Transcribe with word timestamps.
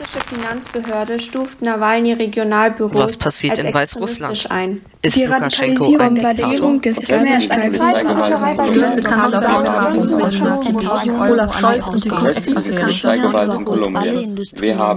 russische 0.00 0.24
Finanzbehörde 0.26 1.20
stuft 1.20 1.60
Nawalny-Regionalbüros 1.62 2.94
Was 2.94 3.16
passiert 3.18 3.58
als 3.58 3.64
in 3.64 3.74
Weißrussland? 3.74 4.50
ein. 4.50 4.80
Ist 5.02 5.18
Die 5.20 5.24
Lukaschenko 5.24 5.96
ein 5.98 6.14
Bombardierung 6.14 6.80
Diktator? 6.80 7.18
des. 7.24 7.48
Olaf 11.10 11.58
Scholz 11.58 11.86
und 11.86 12.04
die 12.04 12.08
Cum-Ex-Affäre. 12.08 12.86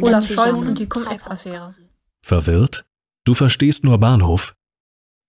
Olaf 0.02 0.30
Scholz 0.32 0.60
und 0.60 0.80
die 0.80 0.88
Cum-Ex-Affäre. 0.88 1.70
Verwirrt? 2.26 2.86
Du 3.26 3.34
verstehst 3.34 3.84
nur 3.84 3.98
Bahnhof? 3.98 4.56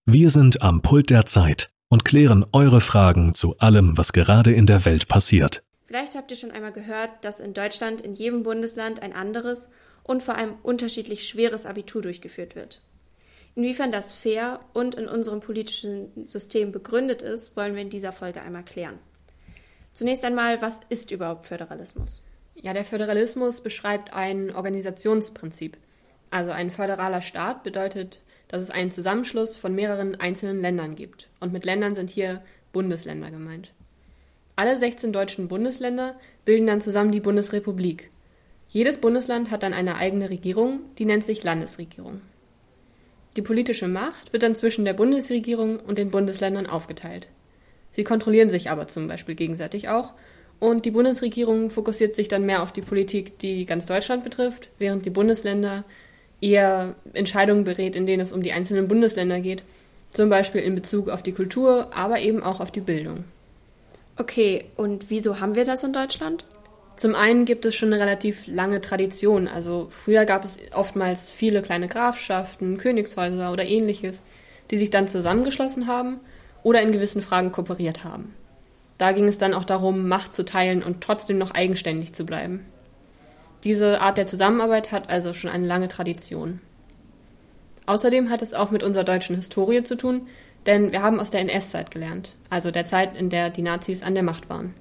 Wir 0.07 0.31
sind 0.31 0.63
am 0.63 0.83
Pult 0.83 1.11
der 1.11 1.27
Zeit 1.27 1.69
und 1.89 2.05
klären 2.05 2.45
eure 2.53 2.81
Fragen 2.81 3.35
zu 3.35 3.57
allem, 3.59 3.97
was 3.97 4.13
gerade 4.13 4.53
in 4.53 4.67
der 4.67 4.85
Welt 4.85 5.09
passiert. 5.09 5.63
Vielleicht 5.95 6.17
habt 6.17 6.29
ihr 6.33 6.37
schon 6.37 6.51
einmal 6.51 6.73
gehört, 6.73 7.25
dass 7.25 7.39
in 7.39 7.55
Deutschland 7.55 8.01
in 8.01 8.15
jedem 8.15 8.43
Bundesland 8.43 9.01
ein 9.01 9.13
anderes 9.13 9.69
und 10.03 10.25
vor 10.25 10.35
allem 10.35 10.57
unterschiedlich 10.65 11.29
schweres 11.29 11.67
Abitur 11.67 12.03
durchgeführt 12.03 12.57
wird. 12.57 12.81
Inwiefern 13.55 13.93
das 13.93 14.13
fair 14.13 14.59
und 14.73 14.97
in 14.97 15.07
unserem 15.07 15.39
politischen 15.39 16.27
System 16.27 16.73
begründet 16.73 17.23
ist, 17.23 17.57
wollen 17.57 17.77
wir 17.77 17.83
in 17.83 17.91
dieser 17.91 18.11
Folge 18.11 18.43
einmal 18.43 18.65
klären. 18.65 18.99
Zunächst 19.93 20.25
einmal, 20.25 20.61
was 20.61 20.81
ist 20.89 21.13
überhaupt 21.13 21.47
Föderalismus? 21.47 22.25
Ja, 22.57 22.73
der 22.73 22.85
Föderalismus 22.85 23.61
beschreibt 23.61 24.13
ein 24.13 24.53
Organisationsprinzip. 24.53 25.77
Also 26.29 26.51
ein 26.51 26.73
föderaler 26.73 27.23
Staat 27.23 27.63
bedeutet, 27.63 28.21
dass 28.49 28.63
es 28.63 28.71
einen 28.71 28.91
Zusammenschluss 28.91 29.57
von 29.57 29.77
mehreren 29.77 30.17
einzelnen 30.17 30.61
Ländern 30.61 30.97
gibt. 30.97 31.29
Und 31.39 31.53
mit 31.53 31.65
Ländern 31.65 31.95
sind 31.95 32.11
hier 32.11 32.43
Bundesländer 32.73 33.31
gemeint. 33.31 33.73
Alle 34.57 34.77
16 34.77 35.13
deutschen 35.13 35.49
Bundesländer 35.49 36.15
bilden 36.45 36.67
dann 36.67 36.81
zusammen 36.81 37.11
die 37.11 37.21
Bundesrepublik. 37.21 38.11
Jedes 38.69 38.99
Bundesland 38.99 39.51
hat 39.51 39.63
dann 39.63 39.73
eine 39.73 39.97
eigene 39.97 40.31
Regierung, 40.31 40.81
die 40.99 41.05
nennt 41.05 41.25
sich 41.25 41.43
Landesregierung. 41.43 42.21
Die 43.37 43.43
politische 43.43 43.89
Macht 43.89 44.33
wird 44.33 44.45
dann 44.45 44.55
zwischen 44.55 44.85
der 44.85 44.93
Bundesregierung 44.93 45.81
und 45.81 45.99
den 45.99 46.11
Bundesländern 46.11 46.67
aufgeteilt. 46.67 47.29
Sie 47.91 48.05
kontrollieren 48.05 48.51
sich 48.51 48.71
aber 48.71 48.87
zum 48.87 49.09
Beispiel 49.09 49.35
gegenseitig 49.35 49.89
auch 49.89 50.13
und 50.61 50.85
die 50.85 50.93
Bundesregierung 50.93 51.71
fokussiert 51.71 52.15
sich 52.15 52.29
dann 52.29 52.47
mehr 52.47 52.63
auf 52.63 52.73
die 52.73 52.83
Politik, 52.83 53.39
die 53.39 53.67
ganz 53.67 53.87
Deutschland 53.87 54.23
betrifft, 54.23 54.71
während 54.79 55.05
die 55.05 55.11
Bundesländer 55.11 55.85
eher 56.41 56.95
Entscheidungen 57.13 57.65
berät, 57.65 57.97
in 57.97 58.07
denen 58.07 58.23
es 58.23 58.33
um 58.33 58.43
die 58.43 58.53
einzelnen 58.53 58.87
Bundesländer 58.87 59.41
geht, 59.41 59.65
zum 60.11 60.31
Beispiel 60.31 60.61
in 60.61 60.77
Bezug 60.77 61.09
auf 61.09 61.23
die 61.23 61.33
Kultur, 61.33 61.89
aber 61.95 62.21
eben 62.21 62.43
auch 62.43 62.61
auf 62.61 62.71
die 62.71 62.81
Bildung. 62.81 63.25
Okay, 64.17 64.67
und 64.77 65.11
wieso 65.11 65.41
haben 65.41 65.57
wir 65.57 65.65
das 65.65 65.83
in 65.83 65.93
Deutschland? 65.93 66.45
Zum 66.97 67.17
einen 67.17 67.45
gibt 67.45 67.65
es 67.65 67.75
schon 67.75 67.93
eine 67.93 68.01
relativ 68.01 68.47
lange 68.47 68.81
Tradition. 68.81 69.49
Also 69.49 69.89
früher 69.91 70.25
gab 70.25 70.45
es 70.45 70.57
oftmals 70.73 71.31
viele 71.31 71.63
kleine 71.63 71.89
Grafschaften, 71.89 72.79
Königshäuser 72.79 73.53
oder 73.53 73.65
ähnliches, 73.65 74.23
die 74.71 74.77
sich 74.77 74.91
dann 74.91 75.09
zusammengeschlossen 75.09 75.89
haben 75.89 76.21
oder 76.63 76.81
in 76.81 76.93
gewissen 76.93 77.23
Fragen 77.23 77.51
kooperiert 77.51 78.05
haben. 78.05 78.35
Da 78.99 79.11
ging 79.11 79.27
es 79.27 79.39
dann 79.39 79.55
auch 79.55 79.65
darum, 79.65 80.07
Macht 80.07 80.35
zu 80.35 80.45
teilen 80.45 80.85
und 80.85 81.01
trotzdem 81.01 81.37
noch 81.37 81.51
eigenständig 81.51 82.13
zu 82.13 82.25
bleiben. 82.25 82.65
Diese 83.65 84.01
Art 84.01 84.19
der 84.19 84.29
Zusammenarbeit 84.29 84.93
hat 84.93 85.11
also 85.11 85.33
schon 85.33 85.51
eine 85.51 85.67
lange 85.67 85.89
Tradition. 85.89 86.61
Außerdem 87.87 88.31
hat 88.31 88.43
es 88.43 88.55
auch 88.55 88.71
mit 88.71 88.85
unserer 88.85 89.05
deutschen 89.05 89.37
Historie 89.37 89.83
zu 89.83 89.97
tun, 89.97 90.29
denn 90.67 90.93
wir 90.93 91.03
haben 91.03 91.21
aus 91.21 91.31
der 91.31 91.41
NS-Zeit 91.41 91.91
gelernt, 91.91 92.37
also 92.51 92.71
der 92.71 92.85
Zeit, 92.85 93.17
in 93.17 93.31
der 93.31 93.51
die 93.51 93.63
Nazis 93.63 94.03
an 94.03 94.15
der 94.15 94.23
Macht 94.23 94.49
waren. 94.49 94.75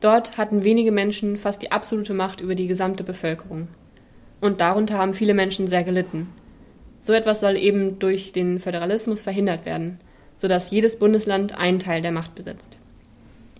Dort 0.00 0.38
hatten 0.38 0.64
wenige 0.64 0.92
Menschen 0.92 1.36
fast 1.36 1.62
die 1.62 1.72
absolute 1.72 2.14
Macht 2.14 2.40
über 2.40 2.54
die 2.54 2.66
gesamte 2.66 3.02
Bevölkerung. 3.02 3.68
Und 4.40 4.60
darunter 4.60 4.98
haben 4.98 5.14
viele 5.14 5.34
Menschen 5.34 5.66
sehr 5.66 5.82
gelitten. 5.82 6.28
So 7.00 7.12
etwas 7.12 7.40
soll 7.40 7.56
eben 7.56 7.98
durch 7.98 8.32
den 8.32 8.60
Föderalismus 8.60 9.20
verhindert 9.20 9.66
werden, 9.66 9.98
sodass 10.36 10.70
jedes 10.70 10.96
Bundesland 10.98 11.58
einen 11.58 11.80
Teil 11.80 12.02
der 12.02 12.12
Macht 12.12 12.34
besitzt. 12.34 12.76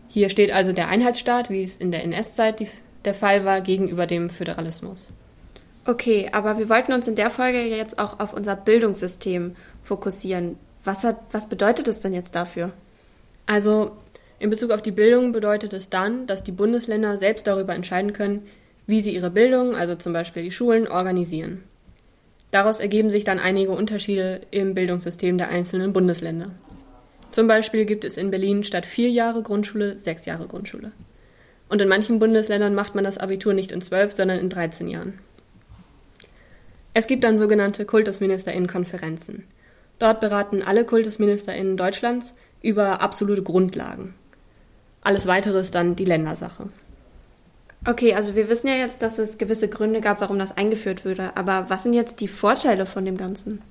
Hier 0.08 0.30
steht 0.30 0.52
also 0.52 0.72
der 0.72 0.88
Einheitsstaat, 0.88 1.50
wie 1.50 1.62
es 1.62 1.76
in 1.76 1.90
der 1.90 2.04
NS-Zeit 2.04 2.66
der 3.04 3.14
Fall 3.14 3.44
war, 3.44 3.60
gegenüber 3.60 4.06
dem 4.06 4.30
Föderalismus. 4.30 5.10
Okay, 5.84 6.28
aber 6.32 6.58
wir 6.58 6.68
wollten 6.68 6.92
uns 6.92 7.08
in 7.08 7.14
der 7.14 7.30
Folge 7.30 7.62
jetzt 7.64 7.98
auch 7.98 8.20
auf 8.20 8.32
unser 8.32 8.56
Bildungssystem 8.56 9.56
fokussieren. 9.82 10.56
Was, 10.88 11.04
hat, 11.04 11.18
was 11.32 11.50
bedeutet 11.50 11.86
es 11.86 12.00
denn 12.00 12.14
jetzt 12.14 12.34
dafür? 12.34 12.72
Also 13.44 13.90
in 14.38 14.48
Bezug 14.48 14.70
auf 14.70 14.80
die 14.80 14.90
Bildung 14.90 15.32
bedeutet 15.32 15.74
es 15.74 15.90
dann, 15.90 16.26
dass 16.26 16.42
die 16.42 16.50
Bundesländer 16.50 17.18
selbst 17.18 17.46
darüber 17.46 17.74
entscheiden 17.74 18.14
können, 18.14 18.46
wie 18.86 19.02
sie 19.02 19.14
ihre 19.14 19.28
Bildung, 19.28 19.74
also 19.74 19.96
zum 19.96 20.14
Beispiel 20.14 20.42
die 20.42 20.50
Schulen, 20.50 20.88
organisieren. 20.88 21.62
Daraus 22.52 22.80
ergeben 22.80 23.10
sich 23.10 23.24
dann 23.24 23.38
einige 23.38 23.72
Unterschiede 23.72 24.40
im 24.50 24.74
Bildungssystem 24.74 25.36
der 25.36 25.50
einzelnen 25.50 25.92
Bundesländer. 25.92 26.52
Zum 27.32 27.48
Beispiel 27.48 27.84
gibt 27.84 28.06
es 28.06 28.16
in 28.16 28.30
Berlin 28.30 28.64
statt 28.64 28.86
vier 28.86 29.10
Jahre 29.10 29.42
Grundschule 29.42 29.98
sechs 29.98 30.24
Jahre 30.24 30.46
Grundschule. 30.46 30.92
Und 31.68 31.82
in 31.82 31.88
manchen 31.88 32.18
Bundesländern 32.18 32.74
macht 32.74 32.94
man 32.94 33.04
das 33.04 33.18
Abitur 33.18 33.52
nicht 33.52 33.72
in 33.72 33.82
zwölf, 33.82 34.12
sondern 34.12 34.38
in 34.38 34.48
13 34.48 34.88
Jahren. 34.88 35.18
Es 36.94 37.06
gibt 37.06 37.24
dann 37.24 37.36
sogenannte 37.36 37.84
Kultusministerinnenkonferenzen. 37.84 39.44
Dort 39.98 40.20
beraten 40.20 40.62
alle 40.62 40.84
Kultusministerinnen 40.84 41.76
Deutschlands 41.76 42.32
über 42.62 43.00
absolute 43.00 43.42
Grundlagen. 43.42 44.14
Alles 45.02 45.26
weitere 45.26 45.60
ist 45.60 45.74
dann 45.74 45.96
die 45.96 46.04
Ländersache. 46.04 46.68
Okay, 47.86 48.14
also 48.14 48.34
wir 48.34 48.48
wissen 48.48 48.68
ja 48.68 48.74
jetzt, 48.74 49.02
dass 49.02 49.18
es 49.18 49.38
gewisse 49.38 49.68
Gründe 49.68 50.00
gab, 50.00 50.20
warum 50.20 50.38
das 50.38 50.56
eingeführt 50.56 51.04
wurde. 51.04 51.36
Aber 51.36 51.66
was 51.68 51.84
sind 51.84 51.94
jetzt 51.94 52.20
die 52.20 52.28
Vorteile 52.28 52.86
von 52.86 53.04
dem 53.04 53.16
Ganzen? 53.16 53.62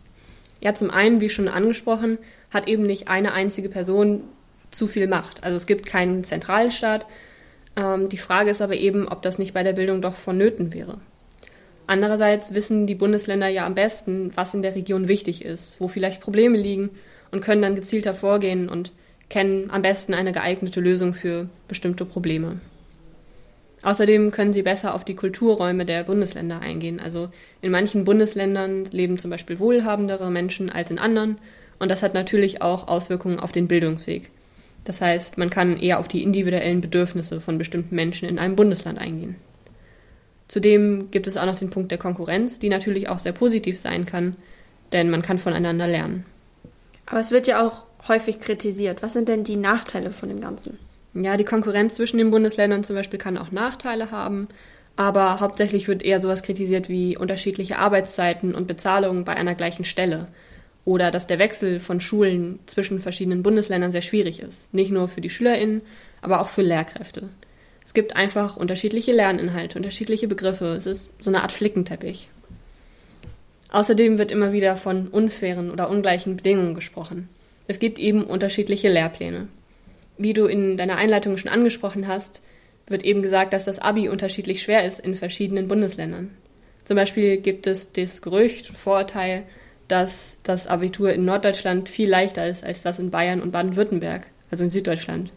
Ja, 0.61 0.73
zum 0.73 0.89
einen, 0.89 1.21
wie 1.21 1.29
schon 1.29 1.49
angesprochen, 1.49 2.17
hat 2.51 2.67
eben 2.67 2.83
nicht 2.83 3.09
eine 3.09 3.33
einzige 3.33 3.69
Person 3.69 4.23
zu 4.71 4.87
viel 4.87 5.07
Macht. 5.07 5.43
Also 5.43 5.55
es 5.55 5.67
gibt 5.67 5.85
keinen 5.85 6.23
Zentralstaat. 6.23 7.05
Ähm, 7.75 8.09
die 8.09 8.17
Frage 8.17 8.49
ist 8.49 8.61
aber 8.61 8.75
eben, 8.75 9.07
ob 9.07 9.21
das 9.21 9.37
nicht 9.37 9.53
bei 9.53 9.63
der 9.63 9.73
Bildung 9.73 10.01
doch 10.01 10.15
vonnöten 10.15 10.73
wäre. 10.73 10.97
Andererseits 11.87 12.53
wissen 12.53 12.85
die 12.85 12.95
Bundesländer 12.95 13.47
ja 13.47 13.65
am 13.65 13.73
besten, 13.73 14.31
was 14.35 14.53
in 14.53 14.61
der 14.61 14.75
Region 14.75 15.07
wichtig 15.07 15.43
ist, 15.43 15.79
wo 15.79 15.87
vielleicht 15.87 16.21
Probleme 16.21 16.57
liegen 16.57 16.89
und 17.31 17.41
können 17.41 17.61
dann 17.61 17.75
gezielter 17.75 18.13
vorgehen 18.13 18.67
und 18.67 18.91
kennen 19.29 19.69
am 19.71 19.81
besten 19.81 20.13
eine 20.13 20.33
geeignete 20.33 20.81
Lösung 20.81 21.13
für 21.13 21.49
bestimmte 21.67 22.05
Probleme. 22.05 22.59
Außerdem 23.83 24.31
können 24.31 24.53
sie 24.53 24.63
besser 24.63 24.93
auf 24.93 25.05
die 25.05 25.15
Kulturräume 25.15 25.85
der 25.85 26.03
Bundesländer 26.03 26.59
eingehen. 26.59 26.99
Also 26.99 27.29
in 27.61 27.71
manchen 27.71 28.03
Bundesländern 28.03 28.85
leben 28.91 29.17
zum 29.17 29.31
Beispiel 29.31 29.59
wohlhabendere 29.59 30.29
Menschen 30.29 30.69
als 30.69 30.91
in 30.91 30.99
anderen 30.99 31.37
und 31.79 31.89
das 31.89 32.03
hat 32.03 32.13
natürlich 32.13 32.61
auch 32.61 32.87
Auswirkungen 32.87 33.39
auf 33.39 33.51
den 33.51 33.67
Bildungsweg. 33.67 34.29
Das 34.83 34.99
heißt, 34.99 35.37
man 35.37 35.49
kann 35.49 35.77
eher 35.77 35.99
auf 35.99 36.07
die 36.07 36.23
individuellen 36.23 36.81
Bedürfnisse 36.81 37.39
von 37.39 37.57
bestimmten 37.57 37.95
Menschen 37.95 38.27
in 38.27 38.39
einem 38.39 38.55
Bundesland 38.55 38.99
eingehen. 38.99 39.35
Zudem 40.47 41.11
gibt 41.11 41.27
es 41.27 41.37
auch 41.37 41.45
noch 41.45 41.59
den 41.59 41.69
Punkt 41.69 41.91
der 41.91 41.97
Konkurrenz, 41.97 42.59
die 42.59 42.69
natürlich 42.69 43.09
auch 43.09 43.19
sehr 43.19 43.33
positiv 43.33 43.79
sein 43.79 44.05
kann, 44.05 44.35
denn 44.93 45.09
man 45.09 45.21
kann 45.21 45.37
voneinander 45.37 45.87
lernen. 45.87 46.25
Aber 47.05 47.19
es 47.19 47.31
wird 47.31 47.47
ja 47.47 47.65
auch 47.65 47.83
häufig 48.07 48.39
kritisiert. 48.39 49.01
Was 49.01 49.13
sind 49.13 49.27
denn 49.27 49.43
die 49.43 49.55
Nachteile 49.57 50.11
von 50.11 50.29
dem 50.29 50.41
Ganzen? 50.41 50.79
Ja, 51.13 51.35
die 51.35 51.43
Konkurrenz 51.43 51.95
zwischen 51.95 52.17
den 52.17 52.31
Bundesländern 52.31 52.83
zum 52.83 52.95
Beispiel 52.95 53.19
kann 53.19 53.37
auch 53.37 53.51
Nachteile 53.51 54.11
haben, 54.11 54.47
aber 54.95 55.39
hauptsächlich 55.39 55.87
wird 55.87 56.03
eher 56.03 56.21
sowas 56.21 56.43
kritisiert 56.43 56.89
wie 56.89 57.17
unterschiedliche 57.17 57.79
Arbeitszeiten 57.79 58.55
und 58.55 58.67
Bezahlungen 58.67 59.25
bei 59.25 59.35
einer 59.35 59.55
gleichen 59.55 59.85
Stelle 59.85 60.27
oder 60.85 61.11
dass 61.11 61.27
der 61.27 61.39
Wechsel 61.39 61.79
von 61.79 61.99
Schulen 61.99 62.59
zwischen 62.65 63.01
verschiedenen 63.01 63.43
Bundesländern 63.43 63.91
sehr 63.91 64.01
schwierig 64.01 64.39
ist, 64.39 64.73
nicht 64.73 64.89
nur 64.89 65.09
für 65.09 65.19
die 65.19 65.29
Schülerinnen, 65.29 65.81
aber 66.21 66.39
auch 66.39 66.47
für 66.47 66.61
Lehrkräfte. 66.61 67.29
Es 67.87 67.93
gibt 67.93 68.17
einfach 68.17 68.57
unterschiedliche 68.57 69.13
Lerninhalte, 69.13 69.79
unterschiedliche 69.79 70.27
Begriffe. 70.27 70.75
Es 70.75 70.85
ist 70.85 71.09
so 71.19 71.29
eine 71.29 71.41
Art 71.41 71.53
Flickenteppich. 71.53 72.27
Außerdem 73.71 74.17
wird 74.17 74.29
immer 74.29 74.51
wieder 74.51 74.75
von 74.75 75.07
unfairen 75.07 75.71
oder 75.71 75.89
ungleichen 75.89 76.35
Bedingungen 76.35 76.75
gesprochen. 76.75 77.29
Es 77.65 77.79
gibt 77.79 77.97
eben 77.97 78.25
unterschiedliche 78.25 78.89
Lehrpläne. 78.91 79.47
Wie 80.17 80.33
du 80.33 80.47
in 80.47 80.75
deiner 80.75 80.97
Einleitung 80.97 81.37
schon 81.37 81.49
angesprochen 81.49 82.09
hast, 82.09 82.41
wird 82.87 83.03
eben 83.03 83.21
gesagt, 83.21 83.53
dass 83.53 83.63
das 83.63 83.79
Abi 83.79 84.09
unterschiedlich 84.09 84.61
schwer 84.61 84.85
ist 84.85 84.99
in 84.99 85.15
verschiedenen 85.15 85.69
Bundesländern. 85.69 86.31
Zum 86.83 86.97
Beispiel 86.97 87.37
gibt 87.37 87.67
es 87.67 87.93
das 87.93 88.21
Gerücht, 88.21 88.67
Vorurteil, 88.67 89.43
dass 89.87 90.37
das 90.43 90.67
Abitur 90.67 91.13
in 91.13 91.23
Norddeutschland 91.23 91.87
viel 91.87 92.09
leichter 92.09 92.45
ist 92.47 92.65
als 92.65 92.81
das 92.81 92.99
in 92.99 93.11
Bayern 93.11 93.41
und 93.41 93.51
Baden-Württemberg, 93.51 94.27
also 94.51 94.65
in 94.65 94.69
Süddeutschland. 94.69 95.31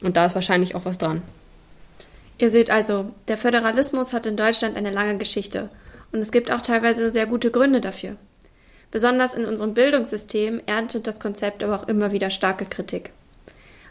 Und 0.00 0.16
da 0.16 0.24
ist 0.24 0.34
wahrscheinlich 0.34 0.74
auch 0.74 0.86
was 0.86 0.96
dran. 0.96 1.20
Ihr 2.38 2.50
seht 2.50 2.70
also, 2.70 3.10
der 3.28 3.36
Föderalismus 3.36 4.12
hat 4.12 4.26
in 4.26 4.36
Deutschland 4.36 4.76
eine 4.76 4.90
lange 4.90 5.18
Geschichte 5.18 5.68
und 6.12 6.20
es 6.20 6.32
gibt 6.32 6.50
auch 6.50 6.60
teilweise 6.60 7.12
sehr 7.12 7.26
gute 7.26 7.50
Gründe 7.50 7.80
dafür. 7.80 8.16
Besonders 8.90 9.34
in 9.34 9.46
unserem 9.46 9.74
Bildungssystem 9.74 10.60
erntet 10.66 11.06
das 11.06 11.20
Konzept 11.20 11.62
aber 11.62 11.76
auch 11.80 11.88
immer 11.88 12.12
wieder 12.12 12.30
starke 12.30 12.66
Kritik. 12.66 13.10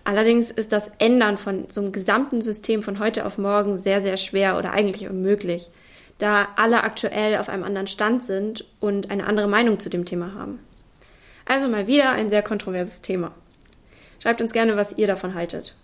Allerdings 0.04 0.52
ist 0.52 0.72
das 0.72 0.92
Ändern 0.98 1.38
von 1.38 1.66
so 1.70 1.82
einem 1.82 1.92
gesamten 1.92 2.42
System 2.42 2.84
von 2.84 3.00
heute 3.00 3.26
auf 3.26 3.38
morgen 3.38 3.78
sehr, 3.78 4.02
sehr 4.02 4.18
schwer 4.18 4.58
oder 4.58 4.72
eigentlich 4.72 5.10
unmöglich. 5.10 5.70
da 6.22 6.50
alle 6.56 6.84
aktuell 6.84 7.38
auf 7.38 7.50
einem 7.50 7.64
anderen 7.64 7.88
Stand 7.88 8.24
sind 8.24 8.66
und 8.80 9.10
eine 9.10 9.26
andere 9.26 9.48
Meinung 9.48 9.80
zu 9.80 9.90
dem 9.90 10.06
Thema 10.06 10.36
haben. 10.36 10.60
Also 11.46 11.68
mal 11.68 11.88
wieder 11.88 12.12
ein 12.12 12.30
sehr 12.30 12.44
kontroverses 12.44 13.02
Thema. 13.02 13.34
Schreibt 14.20 14.40
uns 14.40 14.54
gerne, 14.54 14.76
was 14.78 14.98
ihr 14.98 15.08
davon 15.08 15.34
haltet. 15.34 15.76